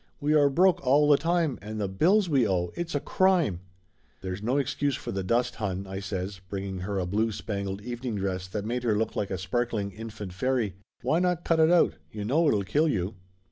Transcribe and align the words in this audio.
We 0.19 0.33
are 0.33 0.49
broke 0.49 0.81
all 0.81 1.07
the 1.07 1.15
time, 1.15 1.59
and 1.61 1.79
the 1.79 1.87
bills 1.87 2.27
we 2.27 2.47
owe! 2.49 2.71
It's 2.73 2.95
a 2.95 2.99
crime!" 2.99 3.59
"That's 4.21 4.41
no 4.41 4.57
excuse 4.57 4.95
for 4.95 5.11
the 5.11 5.23
dust, 5.23 5.57
hon," 5.57 5.85
I 5.85 5.99
says, 5.99 6.41
bring 6.49 6.63
ing 6.63 6.79
her 6.79 6.97
a 6.97 7.05
blue 7.05 7.31
spangled 7.31 7.83
evening 7.83 8.15
dress 8.15 8.47
that 8.47 8.65
made 8.65 8.81
her 8.81 8.97
look 8.97 9.15
like 9.15 9.29
a 9.29 9.37
sparkling 9.37 9.91
infant 9.91 10.33
fairy. 10.33 10.73
"Why 11.03 11.19
not 11.19 11.45
cut 11.45 11.59
it 11.59 11.69
out? 11.69 11.97
You 12.11 12.25
know 12.25 12.47
it'll 12.47 12.63
kill 12.63 12.87
you!" 12.87 13.13